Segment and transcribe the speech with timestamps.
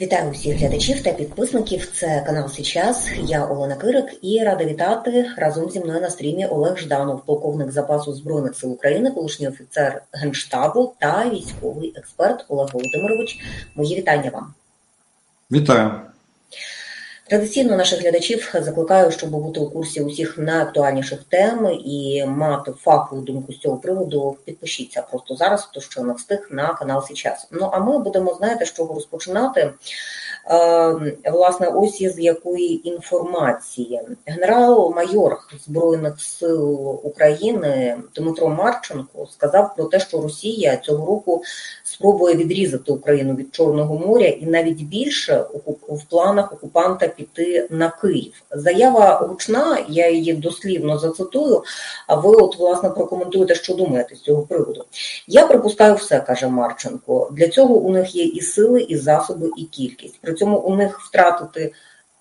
[0.00, 1.90] Вітаю всіх глядачів та підписників.
[1.92, 3.08] Це канал Січас.
[3.22, 8.12] Я Олена Кирик і рада вітати разом зі мною на стрімі Олег Жданов, полковник запасу
[8.12, 13.38] збройних сил України, колишній офіцер генштабу та військовий експерт Олег Володимирович.
[13.76, 14.54] Мої вітання вам.
[15.52, 15.90] Вітаю.
[17.28, 23.52] Традиційно наших глядачів закликаю, щоб бути у курсі усіх найактуальніших тем і мати фахову думку
[23.52, 24.36] з цього приводу.
[24.44, 27.48] Підпишіться просто зараз, то що не встиг на канал Січас.
[27.50, 29.72] Ну а ми будемо знаєте, з чого розпочинати.
[30.50, 40.00] Е, власне, ось із якої інформації генерал-майор збройних сил України Дмитро Марченко сказав про те,
[40.00, 41.42] що Росія цього року
[41.84, 45.44] спробує відрізати Україну від Чорного моря, і навіть більше
[45.88, 48.32] в планах окупанта піти на Київ.
[48.50, 51.62] Заява гучна, я її дослівно зацитую.
[52.06, 54.84] А ви, от власне, прокоментуєте, що думаєте з цього приводу?
[55.26, 57.30] Я припускаю все, каже Марченко.
[57.32, 60.18] Для цього у них є і сили, і засоби, і кількість.
[60.36, 61.72] Цьому у них втратити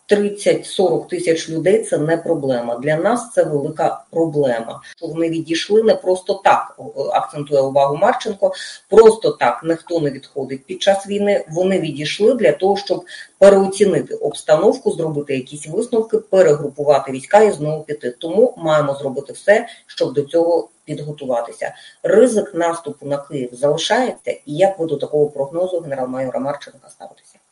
[0.10, 2.76] 30-40 тисяч людей це не проблема.
[2.76, 4.82] Для нас це велика проблема.
[5.02, 6.80] Вони відійшли не просто так,
[7.14, 8.54] акцентує увагу Марченко.
[8.90, 11.46] Просто так ніхто не відходить під час війни.
[11.50, 13.06] Вони відійшли для того, щоб
[13.38, 18.12] переоцінити обстановку, зробити якісь висновки, перегрупувати війська і знову піти.
[18.12, 21.76] Тому маємо зробити все, щоб до цього підготуватися.
[22.04, 27.45] Ризик наступу на Київ залишається, і як ви до такого прогнозу генерал-майора Марченка ставитеся?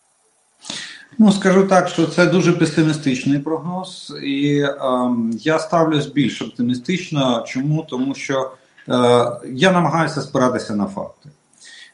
[1.18, 4.76] Ну, скажу так, що це дуже песимістичний прогноз, і е,
[5.32, 7.44] я ставлюсь більш оптимістично.
[7.48, 7.86] Чому?
[7.90, 8.52] Тому що
[8.90, 8.94] е,
[9.54, 11.30] я намагаюся спиратися на факти.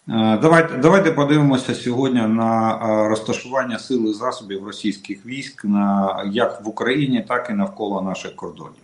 [0.09, 6.65] Е, давайте давайте подивимося сьогодні на е, розташування сил і засобів російських військ на як
[6.65, 8.83] в Україні, так і навколо наших кордонів.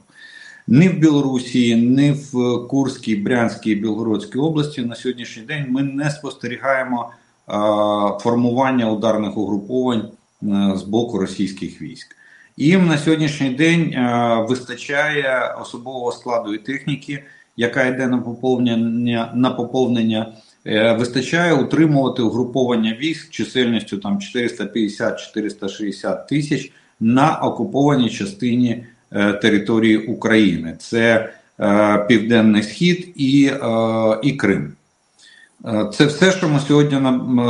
[0.68, 6.10] Ні в Білорусі, ні в Курській, Брянській і Білгородській області на сьогоднішній день ми не
[6.10, 7.54] спостерігаємо е,
[8.20, 10.10] формування ударних угруповань.
[10.54, 12.16] Е, з боку російських військ.
[12.58, 17.24] Їм на сьогоднішній день е, вистачає особового складу і техніки,
[17.58, 20.34] яка йде на поповнення на поповнення.
[20.66, 28.86] Е, вистачає утримувати угруповання військ чисельністю там 450-460 тисяч на окупованій частині
[29.42, 30.76] території України.
[30.80, 31.34] Це
[32.08, 33.52] Південний Схід і
[34.24, 34.74] і Крим.
[35.94, 36.98] Це все, що ми сьогодні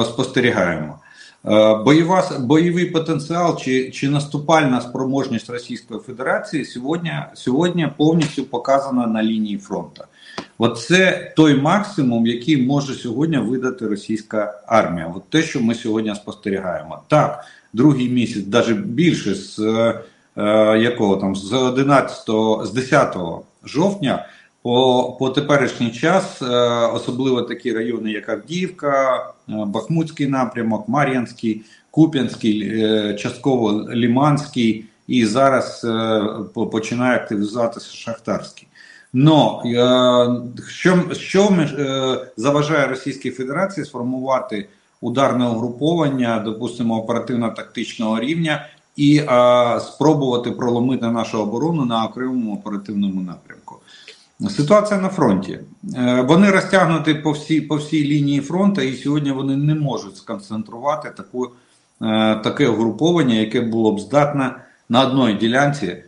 [0.06, 1.00] спостерігаємо.
[1.48, 9.24] Е, бойова, бойовий потенціал чи чи наступальна спроможність Російської Федерації сьогодні сьогодні повністю показана на
[9.24, 10.04] лінії фронту.
[10.58, 15.14] От це той максимум, який може сьогодні видати російська армія.
[15.16, 17.00] От те, що ми сьогодні спостерігаємо.
[17.08, 19.60] Так, другий місяць, навіть більше з
[20.38, 22.26] е, якого там з 11,
[22.64, 23.18] з 10
[23.66, 24.26] жовтня.
[24.66, 26.46] По по теперішній час, е,
[26.94, 31.62] особливо такі райони, як Авдіївка, е, Бахмутський напрямок, Мар'янський,
[31.92, 35.88] Куп'янський, е, частково Ліманський і зараз
[36.72, 38.68] починає активізуватися Шахтарський.
[39.14, 39.64] Но
[40.68, 41.66] що що
[42.38, 44.70] заважає Російській Федерації сформувати
[45.02, 48.66] ударне угруповання, допустимо, оперативно-тактичного рівня
[48.96, 49.22] і
[49.80, 53.76] спробувати проломити нашу оборону на окремому оперативному напрямку?
[54.40, 55.60] Ситуація на фронті.
[55.98, 61.10] Е, вони розтягнуті по всій по всій лінії фронту, і сьогодні вони не можуть сконцентрувати
[61.10, 61.46] таку,
[62.02, 64.56] е, таке угруповання, яке було б здатне
[64.90, 66.04] на одній ділянці, е,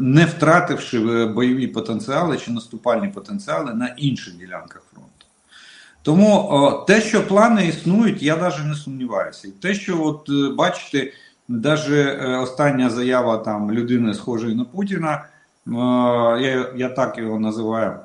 [0.00, 5.26] не втративши бойові потенціали чи наступальні потенціали на інших ділянках фронту.
[6.02, 9.48] Тому те, що плани існують, я навіть не сумніваюся.
[9.48, 11.12] І те, що от бачите,
[11.48, 15.24] навіть остання заява там людини, схожої на Путіна
[15.66, 17.98] я, я так його називаю.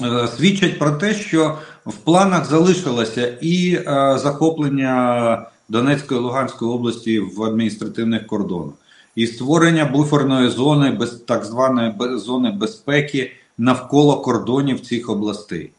[0.00, 3.82] Е, свідчать про те, що в планах залишилося і е,
[4.18, 8.74] захоплення Донецької Луганської області в адміністративних кордонах,
[9.14, 15.70] і створення буферної зони, без так званої зони безпеки навколо кордонів цих областей.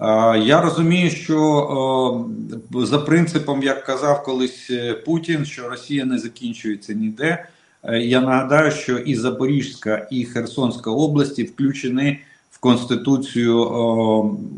[0.00, 2.26] Е, я розумію, що
[2.74, 4.70] за принципом, як казав колись
[5.06, 7.46] Путін, що Росія не закінчується ніде.
[7.88, 12.18] Е, я нагадаю, що і Запорізька, і Херсонська області включені
[12.50, 13.70] в Конституцію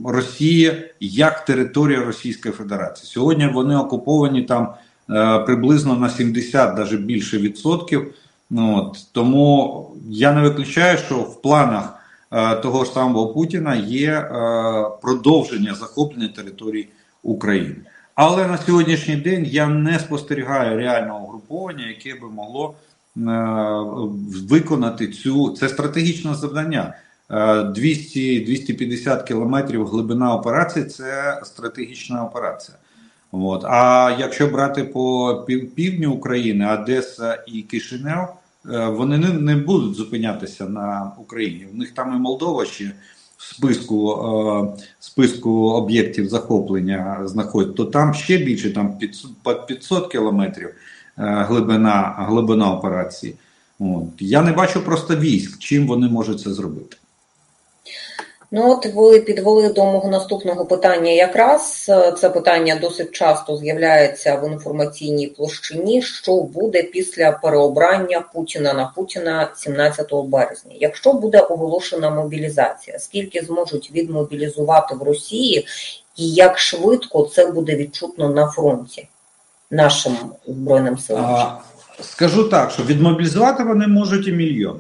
[0.04, 3.06] Росії як територія Російської Федерації.
[3.06, 4.74] Сьогодні вони окуповані там
[5.10, 8.14] е, приблизно на 70, навіть більше відсотків.
[8.50, 11.98] Ну, от, Тому я не виключаю, що в планах
[12.32, 14.30] е, того ж самого Путіна є
[15.02, 16.88] продовження захоплення території
[17.22, 17.76] України.
[18.14, 22.74] Але на сьогоднішній день я не спостерігаю реального угруповання, яке би могло
[24.48, 26.94] виконати цю це стратегічне завдання.
[27.30, 32.78] 200-250 е, кілометрів глибина операції це стратегічна операція.
[33.32, 33.64] От.
[33.64, 35.34] А якщо брати по
[35.74, 38.28] півдню України, Одеса і Кишинев,
[38.70, 41.66] е, вони не, не будуть зупинятися на Україні.
[41.74, 42.92] У них там і Молдова ще
[43.36, 44.12] в списку
[44.78, 50.70] е, списку об'єктів захоплення знаходять, то там ще більше, там 500, 500 кілометрів
[51.16, 53.34] глибина глибина операції.
[53.80, 54.04] От.
[54.18, 56.96] Я не бачу просто військ, чим вони можуть це зробити.
[58.50, 61.10] Ну, от ви підвели до мого наступного питання.
[61.10, 66.02] Якраз е, це питання досить часто з'являється в інформаційній площині.
[66.02, 70.72] Що буде після переобрання Путіна на Путіна 17 березня?
[70.80, 75.66] Якщо буде оголошена мобілізація, скільки зможуть відмобілізувати в Росії,
[76.16, 79.08] і як швидко це буде відчутно на фронті
[79.70, 80.16] нашим
[80.46, 81.24] збройним силам?
[81.24, 81.58] А,
[82.00, 84.78] Скажу так, що відмобілізувати вони можуть і мільйон.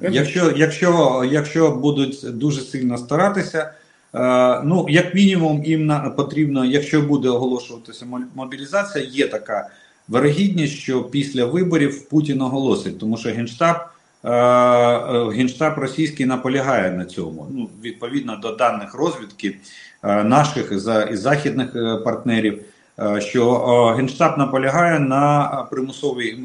[0.00, 3.72] Якщо якщо, якщо будуть дуже сильно старатися,
[4.14, 9.68] е, ну як мінімум, їм на, потрібно, якщо буде оголошуватися мобілізація, є така
[10.08, 13.76] вирогідність, що після виборів Путін оголосить, тому що генштаб
[14.24, 17.46] е, е генштаб російський наполягає на цьому.
[17.50, 19.56] Ну відповідно до даних розвідки
[20.02, 20.72] е, наших
[21.12, 22.62] і західних е, партнерів.
[23.00, 23.54] Е, що
[23.96, 26.38] генштаб наполягає на примусовій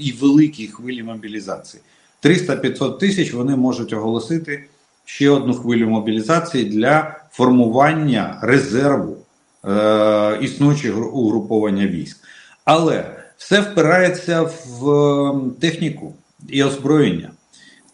[0.00, 1.82] і великій хвилі мобілізації.
[2.22, 4.64] 300-500 тисяч вони можуть оголосити
[5.04, 9.16] ще одну хвилю мобілізації для формування резерву
[9.64, 12.16] е, існуючого угруповання військ.
[12.64, 13.04] Але
[13.36, 16.14] все впирається в ем, техніку
[16.48, 17.30] і озброєння.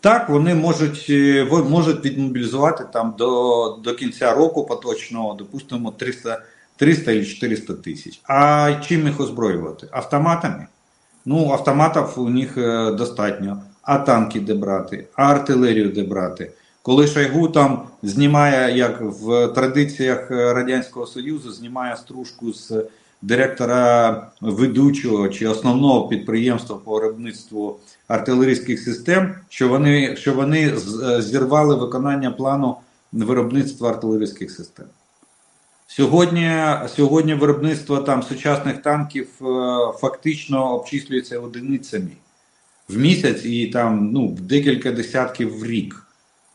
[0.01, 6.43] Так, вони можуть е, можуть відмобілізувати там до до кінця року поточного, допустимо, 300
[6.81, 8.21] 300 і 400 тисяч.
[8.25, 9.87] А чим їх озброювати?
[9.91, 10.67] Автоматами?
[11.25, 16.53] Ну, автоматів у них е, достатньо а танки де брати, а артилерію де брати.
[16.82, 22.85] Коли Шойгу там знімає, як в традиціях Радянського Союзу, знімає стружку з
[23.23, 27.79] директора ведучого чи основного підприємства по виробництву
[28.09, 30.73] артилерійських систем, що вони що вони
[31.19, 32.77] зірвали виконання плану
[33.12, 34.87] виробництва артилерійських систем.
[35.93, 36.51] Сьогодні
[36.97, 39.45] сьогодні виробництво там сучасних танків е,
[40.01, 42.11] фактично обчислюється одиницями
[42.89, 46.07] в місяць і там ну, декілька десятків в рік.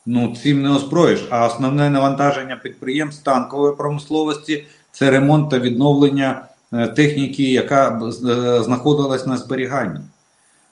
[0.05, 1.27] Ну, цим не озброїш.
[1.29, 8.11] А основне навантаження підприємств танкової промисловості це ремонт та відновлення е, техніки, яка е,
[8.63, 9.99] знаходилась на зберіганні.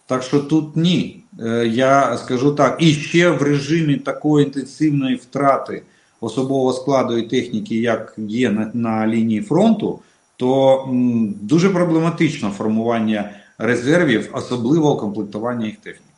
[0.06, 1.24] Так що тут ні.
[1.66, 5.84] Я скажу так, і ще в режимі такої інтенсивної втрати
[6.24, 10.00] особового складу і техніки, як є на, на лінії фронту,
[10.38, 16.13] то м, дуже проблематично формування резервів, особливо комплектування їх технікою.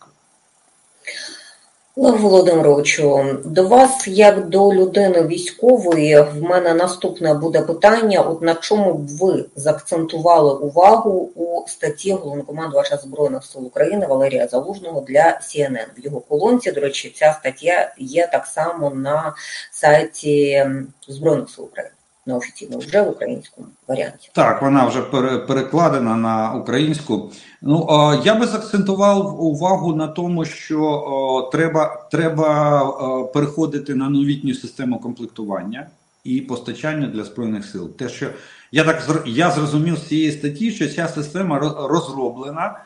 [1.97, 8.55] Олег Володимировичу, до вас, як до людини військової, в мене наступне буде питання: от на
[8.55, 15.87] чому б ви заакцентували увагу у статті головнокомандувача Збройних сил України Валерія Залужного для CNN.
[15.97, 19.35] В його колонці, до речі, ця стаття є так само на
[19.71, 20.65] сайті
[21.07, 21.94] Збройних сил України
[22.25, 24.29] неофіційно вже в українському варіанті.
[24.33, 25.01] Так, вона вже
[25.47, 27.31] перекладена на українську.
[27.61, 27.87] Ну
[28.23, 35.87] я би заакцентував увагу на тому, що треба треба переходити на новітню систему комплектування
[36.23, 37.89] і постачання для збройних сил.
[37.89, 38.27] Те, що
[38.71, 42.79] я так я зрозумів з цієї статті, що ця система розроблена.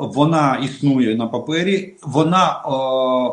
[0.00, 2.60] Вона існує на папері, вона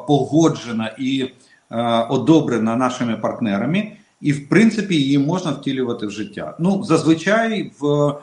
[0.07, 1.31] погоджена і
[1.69, 6.55] о, одобрена нашими партнерами і в принципі її можна втілювати в життя.
[6.59, 8.15] Ну зазвичай в е,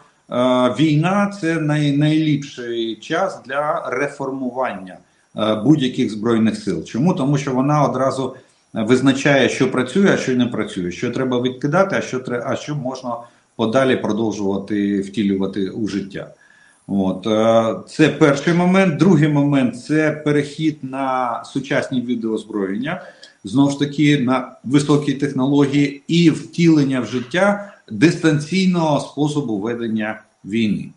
[0.78, 4.98] війна це най, найліпший час для реформування
[5.36, 6.84] е, будь-яких збройних сил.
[6.84, 8.36] Чому тому, що вона одразу
[8.72, 13.16] визначає, що працює, а що не працює, що треба відкидати, а що а що можна
[13.56, 16.30] подалі продовжувати втілювати у життя.
[16.86, 18.96] От е, це перший момент.
[18.96, 23.02] Другий момент це перехід на сучасні відеозброєння
[23.48, 30.88] знову ж таки на високі технології і втілення в життя дистанційного способу ведення війни.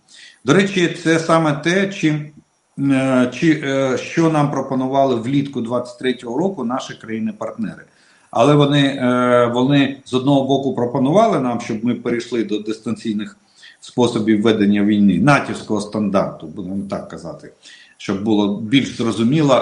[0.45, 2.31] До речі, це саме те, чим.
[2.79, 7.83] Е, чи е, що нам пропонували влітку 23-го року наші країни-партнери,
[8.31, 13.37] але вони е, вони з одного боку пропонували нам, щоб ми перейшли до дистанційних
[13.79, 17.51] способів ведення війни, натівського стандарту, будемо так казати,
[17.97, 19.53] щоб було більш зрозуміло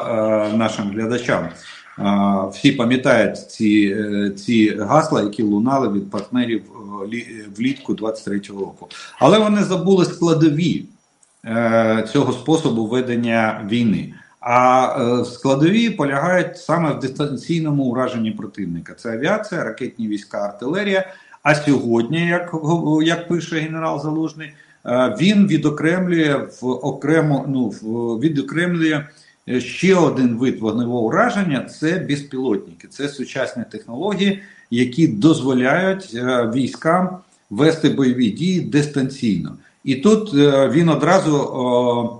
[0.56, 1.50] нашим глядачам.
[2.54, 6.62] Всі пам'ятають ці е, ці гасла, які лунали від партнерів
[7.14, 8.88] е, влітку 23-го року.
[9.20, 10.86] Але вони забули складові
[11.46, 14.14] е, цього способу ведення війни.
[14.40, 18.94] А складові полягають саме в дистанційному ураженні противника.
[18.94, 21.14] Це авіація, ракетні війська, артилерія.
[21.44, 22.56] А сьогодні, як
[23.04, 24.52] як пише генерал Залужний,
[25.22, 27.70] він відокремлює в окремо ну
[28.20, 29.04] відокремлює
[29.58, 34.40] ще один вид вогневого ураження це безпілотники, це сучасні технології,
[34.72, 36.14] які дозволяють
[36.54, 37.18] військам
[37.50, 39.56] вести бойові дії дистанційно.
[39.84, 40.34] І тут
[40.74, 42.20] він одразу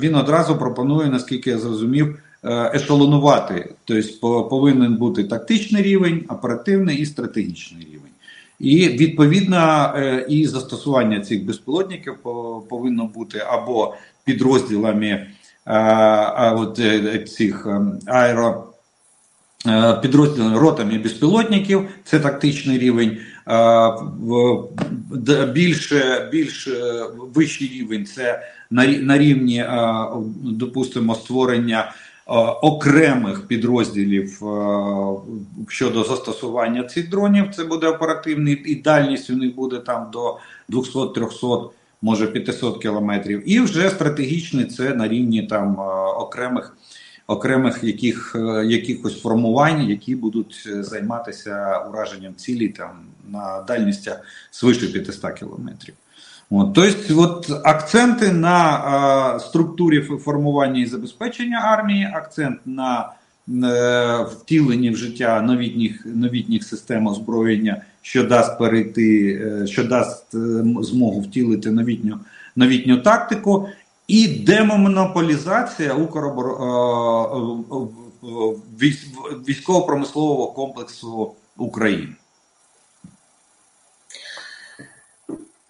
[0.00, 2.18] він одразу пропонує, наскільки я зрозумів.
[2.44, 3.74] Е, ешелонувати.
[3.84, 8.12] Тобто повинен бути тактичний рівень, оперативний і стратегічний рівень.
[8.58, 12.14] І відповідно е, і застосування цих безпілотників
[12.68, 15.26] повинно бути або підрозділами
[15.64, 17.66] а, от е, цих
[18.06, 18.66] аеро.
[20.02, 23.18] Підрозділами ротами безпілотників, це тактичний рівень,
[25.52, 26.68] більше більш
[27.34, 29.64] вищий рівень це на рівні,
[30.42, 31.92] допустимо, створення
[32.30, 34.76] Е, окремих підрозділів е,
[35.68, 37.54] щодо застосування цих дронів.
[37.54, 40.38] Це буде оперативний і дальність у них буде там до
[40.68, 41.70] 200-300,
[42.02, 43.50] може 500 кілометрів.
[43.50, 45.82] І вже стратегічний це на рівні там е,
[46.16, 46.76] окремих.
[47.26, 52.90] Окремих яких, якихось формувань, які будуть займатися ураженням цілі там
[53.28, 55.94] на дальністях свише 500 кілометрів.
[56.50, 63.12] От, Тобто, от акценти на а, структурі формування і забезпечення армії, акцент на
[63.48, 70.64] е, втіленні в життя новітніх новітніх систем озброєння, що дасть перейти, е, що дасть е,
[70.80, 72.18] змогу втілити новітню
[72.56, 73.68] новітню тактику,
[74.08, 76.46] і демонополізація Укробор
[79.48, 82.08] військово-промислового комплексу України.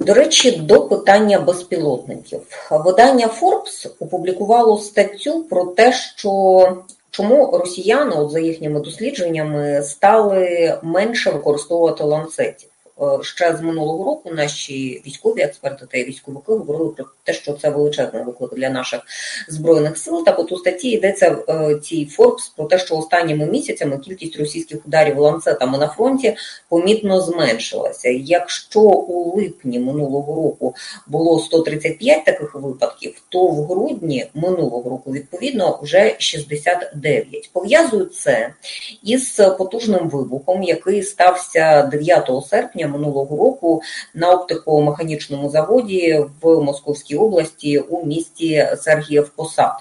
[0.01, 8.31] До речі, до питання безпілотників видання Forbes опублікувало статтю про те, що чому росіяни, от
[8.31, 12.70] за їхніми дослідженнями, стали менше використовувати ланцетів.
[13.03, 17.71] Е, ще з минулого року наші військові експерти та військовики говорили про те, що це
[17.71, 19.01] величезний виклик для наших
[19.49, 20.25] збройних сил.
[20.25, 24.87] Так от у статті йдеться е, цій Форбс про те, що останніми місяцями кількість російських
[24.87, 26.37] ударів ланцетами на фронті
[26.69, 28.09] помітно зменшилася.
[28.09, 30.75] Якщо у липні минулого року
[31.07, 37.51] було 135 таких випадків, то в грудні минулого року відповідно вже 69.
[37.53, 38.55] Пов'язують це
[39.03, 43.83] із потужним вибухом, який стався 9 серпня минулого року
[44.15, 49.73] на оптико-механічному заводі в Московській області у місті Сергіїв Посад.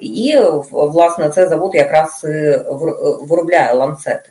[0.00, 0.38] І
[0.70, 2.26] власне цей завод якраз
[3.22, 4.30] виробляє ланцети.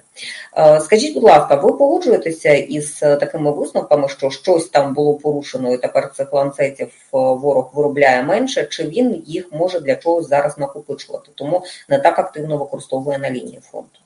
[0.57, 5.77] Е, скажіть, будь ласка, ви погоджуєтеся із такими висновками, що щось там було порушено, і
[5.77, 11.29] тепер цих ланцетів е, ворог виробляє менше, чи він їх може для чогось зараз накопичувати,
[11.35, 13.99] тому не так активно використовує на лінії фронту?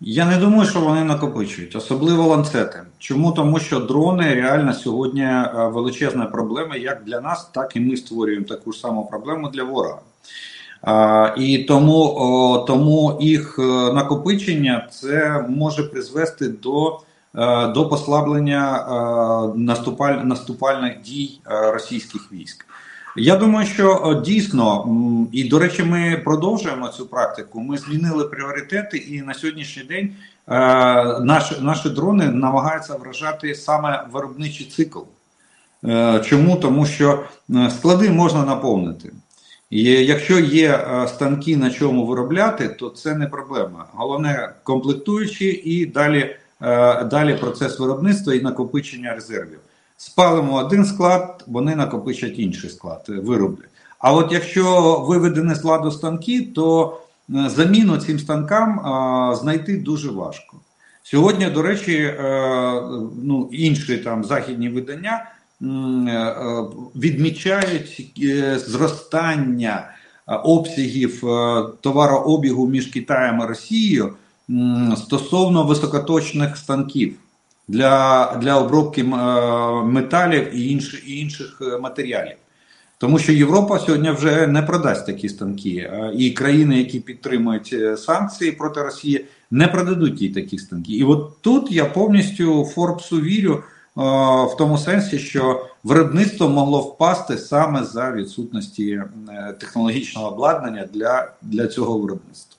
[0.00, 2.82] Я не думаю, що вони накопичують, особливо ланцети.
[2.98, 3.32] Чому?
[3.32, 8.44] Тому що дрони реально сьогодні е, величезна проблема як для нас, так і ми створюємо
[8.44, 9.98] таку ж саму проблему для ворога.
[11.36, 13.62] І тому тому їх е,
[13.92, 17.00] накопичення це може призвести до
[17.34, 18.84] е, до послаблення
[19.56, 21.40] наступаль, наступальних дій
[21.72, 22.66] російських військ.
[23.16, 24.86] Я думаю, що дійсно,
[25.32, 27.60] і до речі, ми продовжуємо цю практику.
[27.60, 30.14] Ми змінили пріоритети, і на сьогоднішній день
[30.48, 30.54] е,
[31.20, 34.98] наші наші дрони намагаються вражати саме виробничий цикл.
[35.84, 36.56] Е, чому?
[36.56, 37.24] Тому що
[37.54, 39.12] е, склади можна наповнити.
[39.70, 43.86] І Якщо є е, станки на чому виробляти, то це не проблема.
[43.92, 49.58] Головне комплектуючі і далі, е, далі процес виробництва і накопичення резервів.
[50.00, 53.68] Спалимо один склад, вони накопичать інший склад, е, вироблять.
[53.98, 56.98] А от якщо виведені з ладу станки, то
[57.34, 60.56] е, заміну цим станкам а, знайти дуже важко.
[61.02, 62.82] Сьогодні, до речі, е,
[63.22, 65.24] ну, інші там західні видання
[66.94, 68.12] відмічають
[68.56, 69.90] зростання
[70.26, 71.20] обсягів
[71.80, 74.12] товарообігу між Китаєм і Росією
[74.96, 77.14] стосовно високоточних станків
[77.68, 79.04] для для обробки е,
[79.84, 82.36] металів і інших, і інших е, матеріалів.
[82.98, 88.52] Тому що Європа сьогодні вже не продасть такі станки, е, і країни, які підтримують санкції
[88.52, 90.92] проти Росії, не продадуть їй такі станки.
[90.92, 93.62] І от тут я повністю Форбсу вірю
[93.96, 99.02] в тому сенсі, що виробництво могло впасти саме за відсутності
[99.60, 102.57] технологічного обладнання для, для цього виробництва.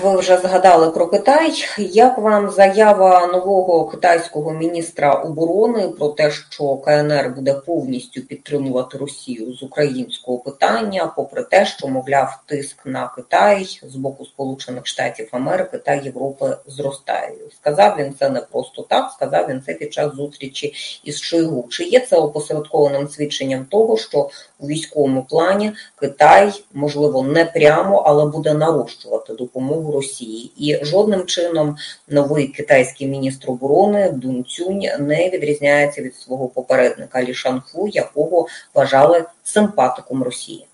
[0.00, 1.64] Ви вже згадали про Китай.
[1.78, 9.52] Як вам заява нового китайського міністра оборони про те, що КНР буде повністю підтримувати Росію
[9.52, 15.78] з українського питання, попри те, що мовляв тиск на Китай з боку Сполучених Штатів Америки
[15.78, 17.32] та Європи зростає?
[17.60, 19.10] Сказав він це не просто так.
[19.16, 21.66] Сказав він це під час зустрічі із Шойгу.
[21.70, 28.26] Чи є це опосередкованим свідченням того, що у військовому плані Китай можливо не прямо, але
[28.26, 29.81] буде нарощувати допомогу?
[29.90, 31.76] Росії, і жодним чином
[32.08, 39.24] новий китайський міністр оборони Дун Цюнь не відрізняється від свого попередника Лі Шанху, якого вважали
[39.44, 40.66] симпатиком Росії.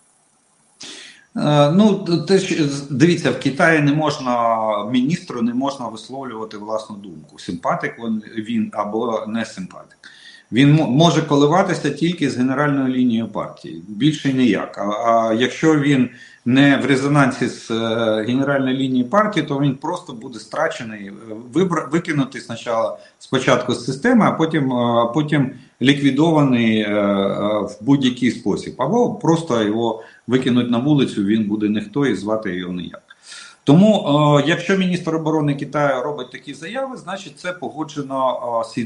[1.36, 1.94] Е, ну,
[2.28, 2.40] те,
[2.90, 4.58] дивіться, в Китаї не можна
[4.90, 7.38] міністру не можна висловлювати власну думку.
[7.38, 7.94] Симпатик
[8.36, 9.98] він або не симпатик.
[10.52, 14.78] Він може коливатися тільки з генеральною лінією партії, більше ніяк.
[14.78, 16.10] А, а якщо він
[16.48, 17.74] не в резонансі з е,
[18.28, 21.12] генеральною лінією партії, то він просто буде страчений, е,
[21.92, 25.50] викинутий спочатку, спочатку з системи, а потім е, потім
[25.82, 26.84] ліквідований
[27.62, 28.74] в будь-який спосіб.
[28.78, 33.02] Або просто його викинуть на вулицю, він буде ніхто і звати його ніяк.
[33.64, 38.84] Тому, якщо міністр оборони Китаю робить такі заяви, значить це погоджено Сі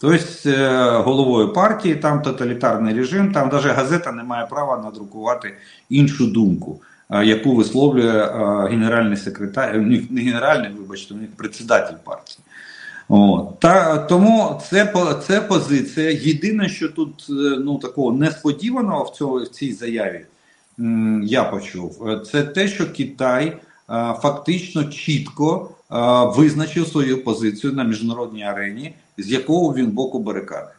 [0.00, 0.20] Цзепінем.
[0.42, 5.54] Тобто головою партії, там тоталітарний режим, там навіть газета не має права надрукувати
[5.88, 6.80] іншу думку,
[7.10, 9.76] е, яку висловлює е, генеральний секретар,
[10.10, 12.38] не генеральний, вибачте, у них председатель партії.
[13.08, 14.94] О, та Тому це
[15.26, 16.10] це позиція.
[16.10, 17.26] Єдине, що тут
[17.58, 20.26] ну такого несподіваного в цьому в цій заяві
[21.22, 23.56] я почув, це те, що Китай
[24.22, 25.70] фактично чітко
[26.36, 30.70] визначив свою позицію на міжнародній арені з якого він боку барикади.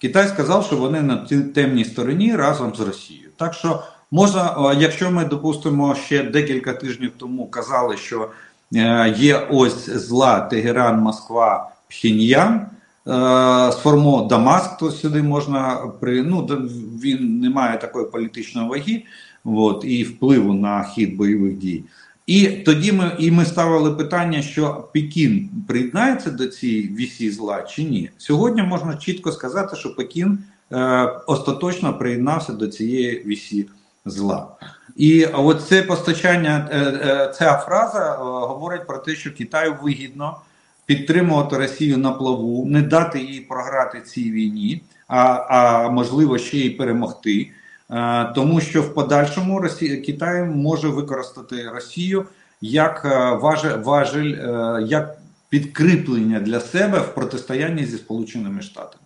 [0.00, 1.16] Китай сказав, що вони на
[1.54, 3.28] темній стороні разом з Росією.
[3.36, 8.30] Так що можна, якщо ми допустимо ще декілька тижнів тому казали, що
[8.74, 16.46] е, є ось зла Тегеран, Москва, Пхіньян, е, сформо Дамаск, то сюди можна при ну
[17.02, 19.02] він не має такої політичної ваги,
[19.44, 21.84] от, і впливу на хід бойових дій.
[22.26, 27.84] І тоді ми і ми ставили питання, що Пекін приєднається до цієї вісі зла чи
[27.84, 28.10] ні.
[28.18, 30.38] Сьогодні можна чітко сказати, що Пекін
[30.72, 33.66] е, остаточно приєднався до цієї вісі
[34.04, 34.48] зла.
[34.96, 40.36] І от це постачання, е, е, ця фраза е, говорить про те, що Китаю вигідно
[40.86, 46.70] підтримувати Росію на плаву, не дати їй програти цій війні, а, а можливо ще й
[46.70, 47.50] перемогти.
[47.90, 52.24] Е, тому що в подальшому Росія Китай може використати Росію
[52.60, 55.18] як е, важель, важель е, як
[55.48, 59.02] підкріплення для себе в протистоянні зі Сполученими Штатами.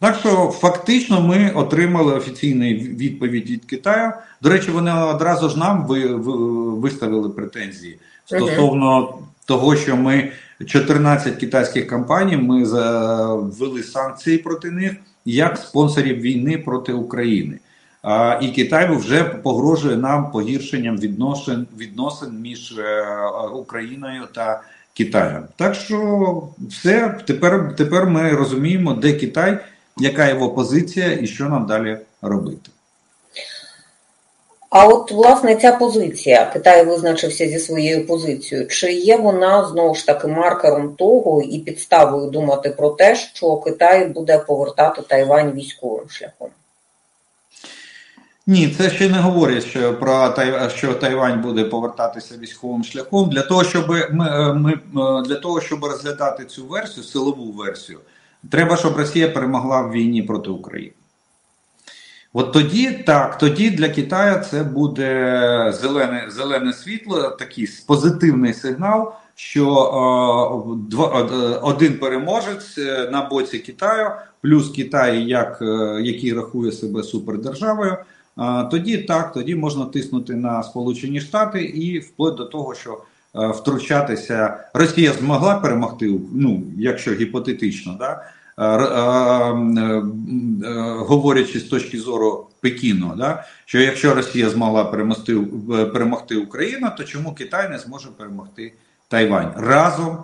[0.00, 4.12] Так що фактично ми отримали офіційну відповідь від Китаю.
[4.42, 6.32] До речі, вони одразу ж нам ви, ви,
[6.74, 10.32] виставили претензії стосовно того, що ми
[10.66, 12.64] 14 китайських компаній ми
[13.36, 17.58] ввели санкції проти них як спонсорів війни проти України.
[18.40, 23.06] І Китай вже погрожує нам погіршенням відносин відносин між е,
[23.54, 24.62] Україною та
[24.94, 25.44] Китаєм.
[25.56, 29.58] Так що все тепер, тепер ми розуміємо, де Китай,
[29.96, 32.70] яка його позиція і що нам далі робити.
[34.70, 38.66] А от власне ця позиція Китай визначився зі своєю позицією.
[38.68, 44.08] Чи є вона знову ж таки маркером того і підставою думати про те, що Китай
[44.08, 46.48] буде повертати Тайвань військовим шляхом?
[48.48, 50.34] Ні, це ще не говорять що про
[50.68, 53.30] що Тайвань буде повертатися військовим шляхом.
[53.30, 54.78] Для того, щоб ми, е, ми е,
[55.22, 57.98] для того, щоб розглядати цю версію, силову версію,
[58.50, 60.92] треба, щоб Росія перемогла в війні проти України.
[62.32, 69.66] От тоді так, тоді для Китаю це буде зелене зелене світло, такий позитивний сигнал, що
[70.92, 72.78] е, е, один переможець
[73.10, 74.10] на боці Китаю,
[74.42, 75.58] плюс Китай, як,
[76.02, 77.96] який рахує себе супердержавою
[78.70, 83.02] тоді так, тоді можна тиснути на Сполучені Штати і вплоть до того, що
[83.34, 88.22] е, втручатися Росія змогла перемогти, ну якщо гіпотетично, да,
[88.58, 90.02] е, е,
[90.98, 95.36] говорячи з точки зору Пекіну, да, що якщо Росія змогла перемогти,
[95.92, 98.72] перемогти Україну, то чому Китай не зможе перемогти
[99.08, 99.52] Тайвань?
[99.56, 100.18] Разом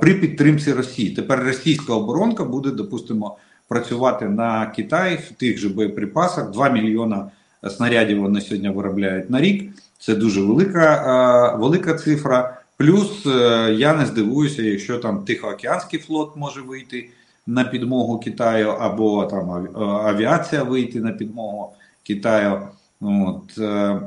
[0.00, 1.10] при підтримці Росії?
[1.10, 3.36] Тепер російська оборонка буде, допустимо,
[3.68, 6.50] працювати на Китай в тих же боєприпасах.
[6.50, 7.30] 2 мільйона
[7.70, 9.72] снарядів вони сьогодні виробляють на рік.
[9.98, 12.58] Це дуже велика велика цифра.
[12.76, 17.10] Плюс е, я не здивуюся, якщо там Тихоокеанський флот може вийти
[17.46, 19.50] на підмогу Китаю, або там
[20.06, 22.68] авіація вийти на підмогу Китаю.
[23.00, 23.58] От.
[23.58, 24.00] Е,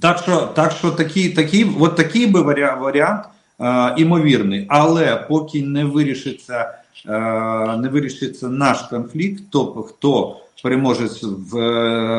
[0.00, 3.24] Так що, так що такий, такий, от такий би варіант,
[3.60, 6.74] е, імовірний, але поки не вирішиться, е,
[7.78, 11.54] не вирішиться наш конфлікт, то хто переможе в,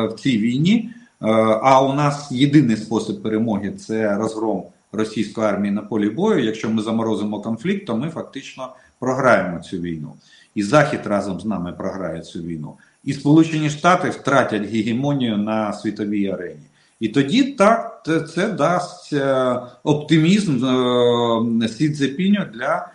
[0.06, 0.90] в цій війні.
[1.22, 1.26] Е,
[1.62, 4.62] а у нас єдиний спосіб перемоги це розгром
[4.92, 6.44] російської армії на полі бою.
[6.44, 10.12] Якщо ми заморозимо конфлікт, то ми фактично програємо цю війну.
[10.54, 12.74] І Захід разом з нами програє цю війну.
[13.04, 16.66] І Сполучені Штати втратять гегемонію на світовій арені.
[17.00, 20.64] І тоді так це дасть е, оптимізм
[21.62, 22.88] е, Сі Цзепіню для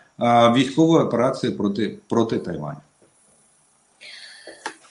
[0.55, 2.77] військової операції проти, проти Тайваню.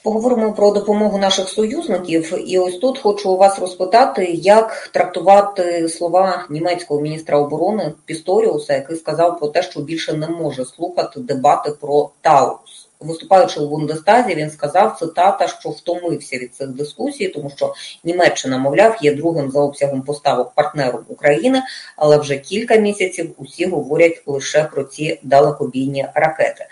[0.03, 7.01] Поговоримо про допомогу наших союзників, і ось тут хочу вас розпитати, як трактувати слова німецького
[7.01, 12.80] міністра оборони Пісторіуса, який сказав про те, що більше не може слухати дебати про Таурус.
[13.01, 18.97] Виступаючи у Бундестазі, він сказав цитата, що втомився від цих дискусій, тому що Німеччина, мовляв,
[19.01, 21.61] є другим за обсягом поставок партнером України,
[21.97, 26.65] але вже кілька місяців усі говорять лише про ці далекобійні ракети.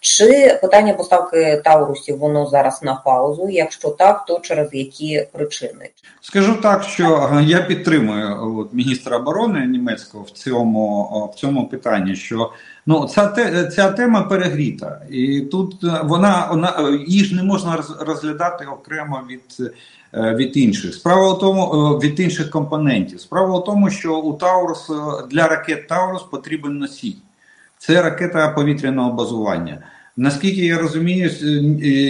[0.00, 3.48] Чи питання поставки Таурусів воно зараз на паузу?
[3.48, 5.90] Якщо так, то через які причини?
[6.20, 12.50] Скажу так, що я підтримую от, міністра оборони німецького в цьому в цьому питанні, що
[12.86, 13.28] Ну, ця
[13.74, 19.22] ця тема перегріта, і тут е, вона вона е, її ж не можна розглядати окремо
[19.30, 19.72] від
[20.14, 20.94] е, від інших.
[20.94, 21.66] Справа в тому
[21.98, 23.20] від інших компонентів.
[23.20, 24.90] Справа в тому, що у Таурус
[25.30, 27.16] для ракет Таурус потрібен носій.
[27.78, 29.82] Це ракета повітряного базування.
[30.16, 31.30] Наскільки я розумію,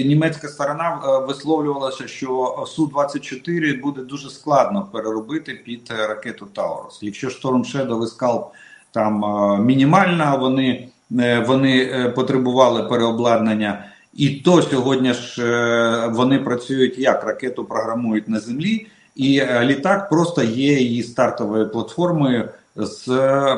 [0.07, 6.99] німецька сторона висловлювалася, що су 24 буде дуже складно переробити під ракету Таурус.
[7.03, 8.45] Якщо Storm Shadow і Скалп
[8.94, 9.24] там
[9.66, 10.37] мінімальна.
[10.37, 10.88] Вони
[11.20, 18.28] е, вони е, потребували переобладнання, і то сьогодні ж е, вони працюють як ракету програмують
[18.28, 23.07] на землі, і літак просто є її стартовою платформою з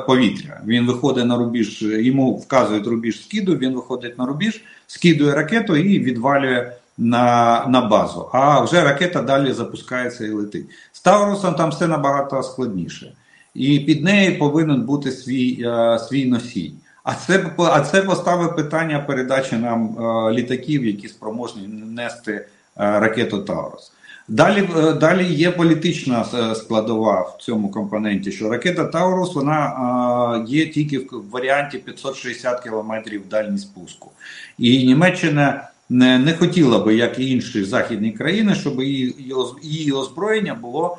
[0.07, 0.61] повітря.
[0.67, 3.57] Він виходить на рубіж, йому вказують рубіж скиду.
[3.57, 6.73] Він виходить на рубіж, скидує ракету і відвалює.
[6.99, 10.67] На на базу, а вже ракета далі запускається і летить.
[10.93, 13.13] З Таурусом там все набагато складніше
[13.59, 16.73] і під нею повинен бути свій е, свій носій.
[17.05, 23.39] А це а це поставить питання передачі нам е, літаків, які спроможні нести е, ракету
[23.39, 23.93] Таурус.
[24.29, 24.69] Далі
[25.01, 31.79] далі є політична складова в цьому компоненті, що ракета Таурус вона є тільки в варіанті
[31.79, 32.93] 560 км
[33.31, 34.11] дальність пуску.
[34.59, 40.55] І Німеччина не не хотіла би, як і інші західні країни, щоб її, її озброєння
[40.55, 40.99] було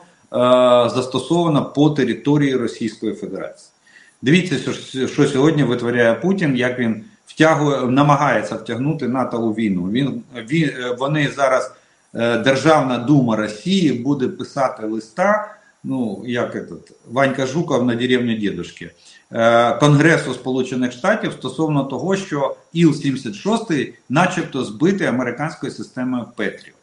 [0.96, 3.72] застосована по території Російської Федерації.
[4.22, 4.74] Дивіться,
[5.08, 9.90] що, сьогодні витворяє Путін, як він втягує, намагається втягнути НАТО у війну.
[9.92, 11.72] Він, він Вони зараз,
[12.16, 15.54] е, Державна дума Росії буде писати листа.
[15.84, 18.92] Ну, як этот, Ванька Жуков на деревні дідушки,
[19.32, 26.74] е, Конгресу Сполучених Штатів стосовно того, що Іл-76 начебто збитий американською системою Петріо.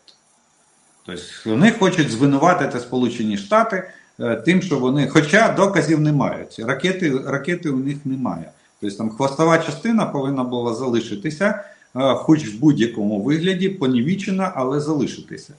[1.07, 3.91] Тобто вони хочуть звинуватити Сполучені Штати
[4.21, 6.59] е, тим, що вони, хоча доказів не мають.
[6.59, 8.51] Ракети ракети у них немає.
[8.81, 11.65] Тобто там хвостова частина повинна була залишитися,
[11.97, 15.55] е, хоч в будь-якому вигляді, понівічена, але залишитися.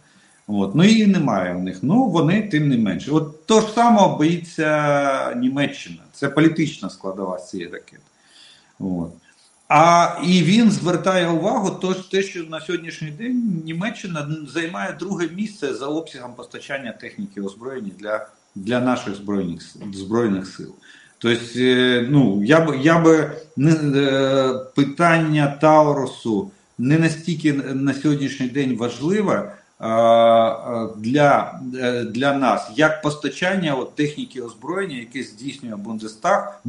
[0.47, 0.75] От.
[0.75, 1.79] Ну її немає у них.
[1.81, 3.11] Ну вони тим не менше.
[3.11, 6.01] От то ж саме боїться Німеччина.
[6.13, 8.01] Це політична складова цієї ракети.
[8.79, 9.11] От.
[9.67, 15.73] А і він звертає увагу, то те, що на сьогоднішній день Німеччина займає друге місце
[15.73, 19.61] за обсягом постачання техніки озброєння для для наших збройних
[19.93, 20.75] збройних сил.
[21.17, 28.47] Тобто, е, ну я б я би не е, питання Таурусу не настільки на сьогоднішній
[28.47, 29.55] день важливе
[30.97, 31.59] для
[32.09, 36.61] для нас як постачання от, техніки озброєння, яке здійснює Бундестаг,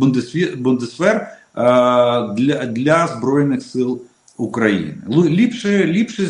[0.57, 4.03] Бундесвер для для Збройних сил
[4.37, 4.95] України.
[5.09, 6.29] Ліпше ліпше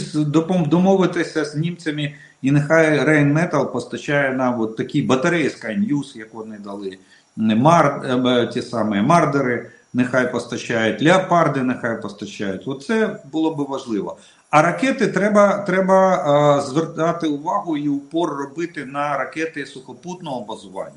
[0.66, 6.58] домовитися з німцями, і нехай Рейнметал постачає нам от такі батареї Sky News, як вони
[6.64, 6.98] дали,
[7.36, 9.70] Мар, е, ті самі Мардери.
[9.92, 12.62] Нехай постачають, леопарди нехай постачають.
[12.66, 14.16] Оце було би важливо.
[14.50, 20.96] А ракети треба треба а, звертати увагу і упор робити на ракети сухопутного базування.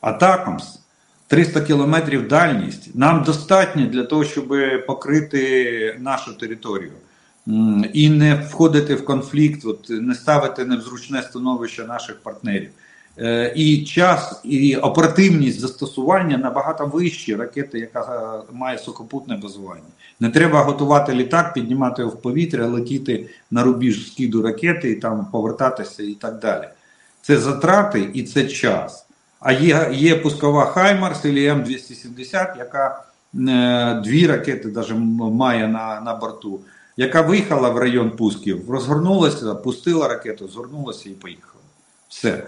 [0.00, 0.78] Атакамс
[1.32, 4.54] 300 кілометрів дальність нам достатньо для того, щоб
[4.86, 6.92] покрити нашу територію
[7.92, 12.70] і не входити в конфлікт, от, не ставити незручне становище наших партнерів.
[13.18, 19.90] Е, і час, і оперативність застосування набагато вищі ракети, яка е, має сухопутне базування.
[20.20, 25.26] Не треба готувати літак, піднімати його в повітря, летіти на рубіж скиду ракети і там
[25.32, 26.64] повертатися і так далі.
[27.22, 29.01] Це затрати і це час.
[29.42, 36.14] А є є пускова Хаймарс і М270, яка е, дві ракети даже має на на
[36.14, 36.60] борту,
[36.96, 41.62] яка виїхала в район пусків, розгорнулася, пустила ракету, згорнулася і поїхала.
[42.08, 42.46] Все.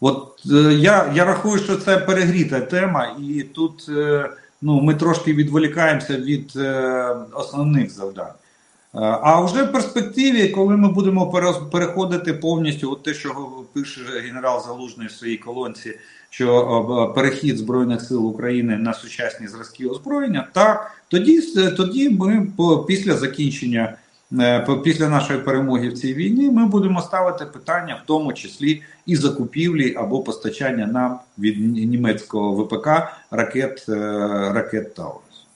[0.00, 4.30] От е, я я рахую, що це перегріта тема, і тут е,
[4.62, 8.32] ну, ми трошки відволікаємося від е, основних завдань.
[8.98, 11.30] А вже в перспективі, коли ми будемо
[11.72, 15.98] переходити повністю, от те, що пише генерал Залужний в своїй колонці,
[16.36, 21.40] що перехід Збройних сил України на сучасні зразки озброєння, так тоді
[21.76, 22.46] тоді ми
[22.86, 23.96] після закінчення,
[24.40, 29.16] е, після нашої перемоги в цій війні, ми будемо ставити питання, в тому числі і
[29.16, 32.88] закупівлі або постачання нам від німецького ВПК
[33.30, 33.94] ракет е,
[34.54, 35.46] ракет Таурус.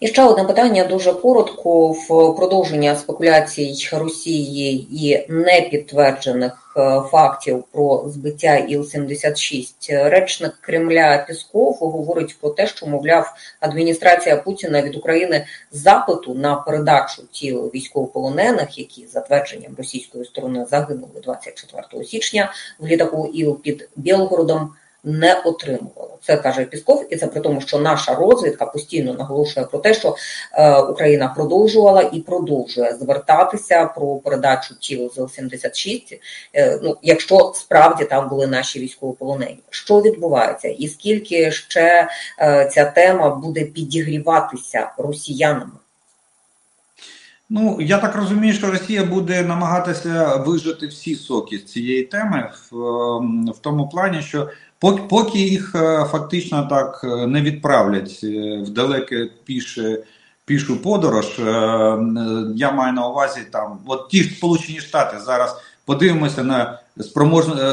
[0.00, 6.61] І ще одне питання дуже коротко в продовження спекуляцій Росії і непідтверджених е,
[7.10, 10.08] фактів про збиття Іл-76.
[10.08, 17.22] Речник Кремля Пісков говорить про те, що мовляв адміністрація Путіна від України запиту на передачу
[17.32, 24.70] тіл військовополонених, які за твердженням російської сторони загинули 24 січня в літаку Іл під Білгородом
[25.04, 26.18] не отримувало.
[26.22, 30.16] Це каже Пісков, і це при тому, що наша розвідка постійно наголошує про те, що
[30.52, 36.20] е, Україна продовжувала і продовжує звертатися про передачу тіл з 76
[36.54, 42.08] е, Ну, якщо справді там були наші військовополонені, що відбувається, і скільки ще
[42.40, 45.72] е, ця тема буде підігріватися росіянами?
[47.54, 52.76] Ну, я так розумію, що Росія буде намагатися вижити всі соки з цієї теми в,
[52.76, 54.48] ем, в тому плані, що
[54.82, 59.98] Поки їх е, фактично так е, не відправлять е, в далеке піше.
[60.44, 61.26] Пішу подорож,
[62.56, 66.78] я маю на увазі там, от ті ж Сполучені Штати зараз подивимося на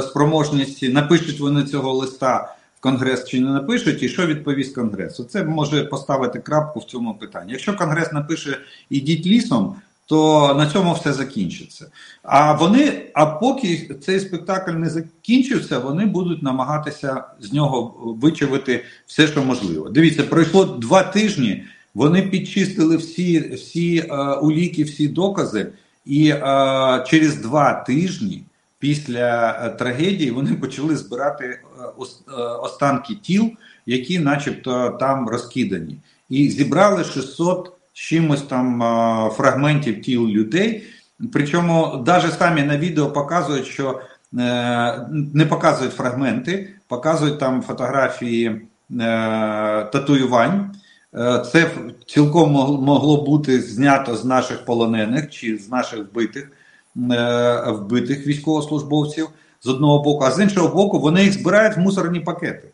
[0.01, 5.21] спроможність, напишуть вони цього листа в Конгрес чи не напишуть, і що відповість Конгрес.
[5.29, 7.51] Це може поставити крапку в цьому питанні.
[7.51, 8.57] Якщо Конгрес напише
[8.89, 9.75] ідіть лісом,
[10.09, 11.91] то на цьому все закінчиться.
[12.23, 19.27] А вони, а поки цей спектакль не закінчився, вони будуть намагатися з нього вичавити все,
[19.27, 19.89] що можливо.
[19.89, 21.63] Дивіться, пройшло два тижні.
[21.93, 25.67] Вони підчистили всі всі е, уліки, всі докази,
[26.05, 26.39] і е,
[27.07, 28.43] через два тижні
[28.79, 33.49] після е, трагедії вони почали збирати е, е, останки тіл,
[33.85, 35.97] які, начебто, там розкидані,
[36.29, 38.79] і зібрали 600 чимось там
[39.35, 40.83] фрагментів тіл людей.
[41.33, 44.01] Причому навіть самі на відео показують, що
[44.39, 48.61] е, не показують фрагменти, показують там фотографії е,
[49.91, 50.75] татуювань.
[51.15, 51.71] Е, це
[52.05, 52.51] цілком
[52.83, 56.51] могло бути знято з наших полонених чи з наших вбитих
[57.65, 59.29] вбитих військовослужбовців
[59.61, 62.67] з одного боку, а з іншого боку, вони їх збирають в мусорні пакети.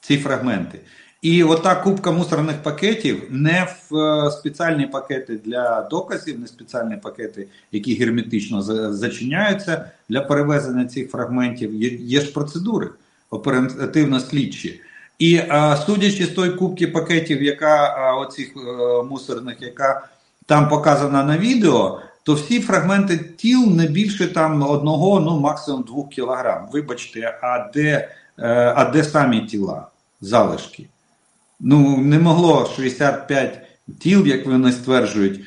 [0.00, 0.80] Ці фрагменти.
[1.22, 7.48] І ота кубка мусорних пакетів не в е, спеціальні пакети для доказів, не спеціальні пакети,
[7.72, 11.74] які герметично зачиняються для перевезення цих фрагментів.
[12.02, 12.88] Є, ж процедури
[13.30, 14.80] оперативно-слідчі.
[15.18, 20.08] І а, судячи з той кубки пакетів, яка а, оцих е, мусорних, яка
[20.46, 26.08] там показана на відео, то всі фрагменти тіл не більше там одного, ну максимум двох
[26.08, 26.68] кілограм.
[26.72, 29.86] Вибачте, а де, е, а де самі тіла,
[30.20, 30.88] залишки?
[31.60, 33.62] Ну не могло 65
[33.98, 35.40] тіл, як вони стверджують,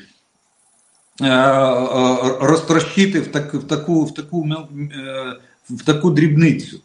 [1.20, 5.36] е, е, розтрощити в таку в таку, в таку, е,
[5.70, 6.80] в таку дрібницю.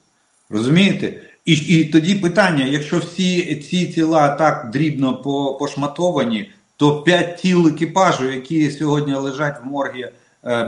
[0.49, 1.21] Розумієте?
[1.45, 5.17] І і тоді питання: якщо всі ці тіла так дрібно
[5.59, 10.07] пошматовані, то 5 тіл екіпажу, які сьогодні лежать в моргі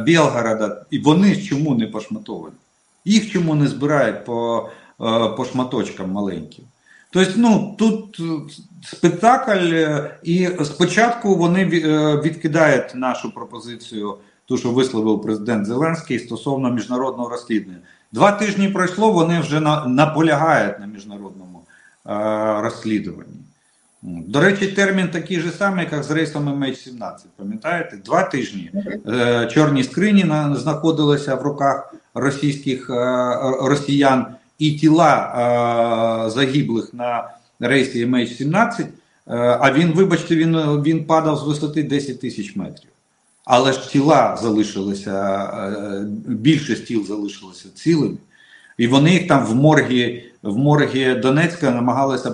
[0.06, 2.56] Білгорода, і вони чому не пошматовані?
[3.06, 4.70] Їх чому не збирають по,
[5.38, 6.66] по шматочкам маленьким?
[7.14, 14.72] Тобто, ну тут е, спектакль, е, і спочатку вони е, відкидають нашу пропозицію, ту, що
[14.72, 17.80] висловив президент Зеленський стосовно міжнародного розслідування.
[18.12, 21.62] Два тижні пройшло, вони вже на, наполягають на міжнародному
[22.62, 23.40] розслідуванні.
[24.02, 27.12] До речі, термін такий же самий, як з рейсом MH17.
[27.38, 27.98] Пам'ятаєте?
[28.06, 28.72] Два тижні
[29.52, 32.90] чорні скрині на, знаходилися в руках російських
[33.62, 34.26] росіян
[34.62, 35.14] і тіла
[36.26, 38.88] е, загиблих на рейсі MH17, е,
[39.62, 42.90] а він, вибачте, він він падав з висоти 10 тисяч метрів.
[43.46, 48.18] Але ж тіла залишилися, е, більшість тіл залишилися цілими.
[48.78, 52.32] І вони їх там в моргі в моргі Донецька намагалися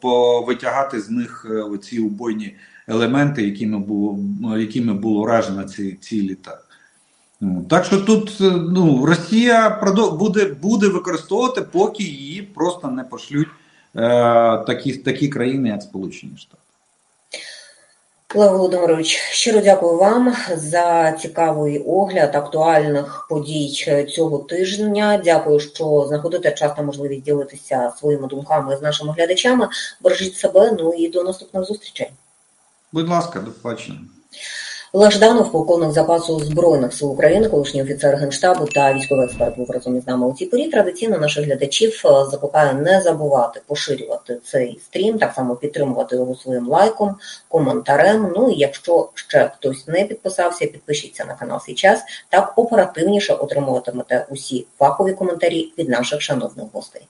[0.00, 1.46] повитягати з них
[1.82, 2.54] ці убойні
[2.88, 4.18] елементи, якими було
[4.58, 6.67] якими було уражено ці, ці літак.
[7.70, 9.80] Так що тут е, ну, Росія
[10.12, 13.48] буде, буде використовувати, поки її просто не пошлють
[13.96, 14.00] е,
[14.66, 16.62] такі, такі країни, як Сполучені Штати.
[18.34, 25.22] Олег Володимирович, щиро дякую вам за цікавий огляд актуальних подій цього тижня.
[25.24, 29.68] Дякую, що знаходите час та можливість ділитися своїми думками з нашими глядачами.
[30.00, 30.76] Бережіть себе.
[30.78, 32.10] Ну і до наступних зустрічей.
[32.92, 33.98] Будь ласка, до побачення.
[34.92, 39.96] Олег Жданов, полковник запасу збройних сил України, колишній офіцер генштабу та військовий експерт був разом
[39.96, 40.68] із нами у цій порі.
[40.68, 46.68] Традиційно наших глядачів е, закликаю не забувати поширювати цей стрім, так само підтримувати його своїм
[46.68, 47.16] лайком,
[47.48, 48.32] коментарем.
[48.36, 54.66] Ну і якщо ще хтось не підписався, підпишіться на канал «Сейчас», Так оперативніше отримуватимете усі
[54.78, 57.02] фахові коментарі від наших шановних гостей.